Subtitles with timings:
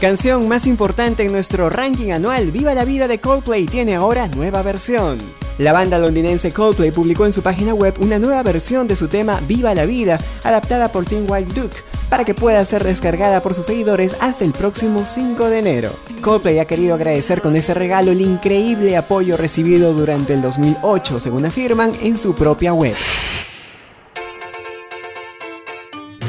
[0.00, 4.60] Canción más importante en nuestro ranking anual, Viva la Vida de Coldplay tiene ahora nueva
[4.62, 5.16] versión.
[5.56, 9.40] La banda londinense Coldplay publicó en su página web una nueva versión de su tema
[9.48, 11.78] Viva la Vida, adaptada por Tim White Duke,
[12.10, 15.90] para que pueda ser descargada por sus seguidores hasta el próximo 5 de enero.
[16.20, 21.46] Coldplay ha querido agradecer con ese regalo el increíble apoyo recibido durante el 2008, según
[21.46, 22.94] afirman en su propia web.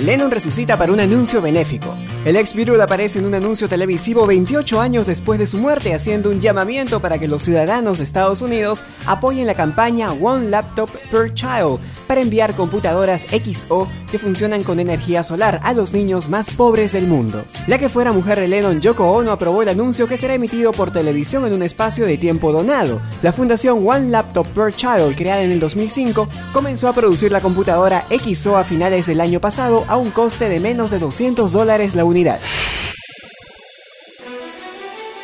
[0.01, 1.95] Lennon resucita para un anuncio benéfico.
[2.23, 6.29] El ex Beatle aparece en un anuncio televisivo 28 años después de su muerte, haciendo
[6.29, 11.33] un llamamiento para que los ciudadanos de Estados Unidos apoyen la campaña One Laptop Per
[11.33, 16.91] Child para enviar computadoras XO que funcionan con energía solar a los niños más pobres
[16.91, 17.43] del mundo.
[17.65, 20.91] La que fuera mujer de Lennon, Yoko Ono, aprobó el anuncio que será emitido por
[20.91, 23.01] televisión en un espacio de tiempo donado.
[23.23, 28.05] La fundación One Laptop Per Child, creada en el 2005, comenzó a producir la computadora
[28.09, 32.05] XO a finales del año pasado a un coste de menos de 200 dólares la
[32.05, 32.39] unidad.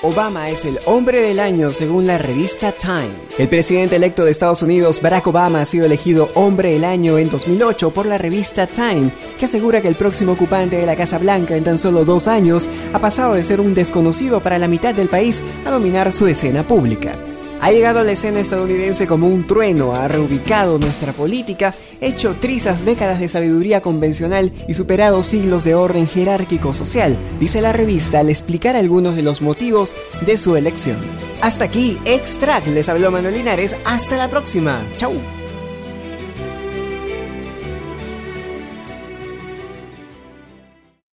[0.06, 3.14] Obama es el hombre del año según la revista Time.
[3.38, 7.30] El presidente electo de Estados Unidos, Barack Obama, ha sido elegido hombre del año en
[7.30, 11.56] 2008 por la revista Time, que asegura que el próximo ocupante de la Casa Blanca
[11.56, 15.08] en tan solo dos años ha pasado de ser un desconocido para la mitad del
[15.08, 17.16] país a dominar su escena pública
[17.64, 22.84] ha llegado a la escena estadounidense como un trueno, ha reubicado nuestra política, hecho trizas
[22.84, 28.30] décadas de sabiduría convencional y superado siglos de orden jerárquico social, dice la revista al
[28.30, 30.98] explicar algunos de los motivos de su elección.
[31.42, 35.14] Hasta aquí, Extract, les habló Manuel Linares, hasta la próxima, chau.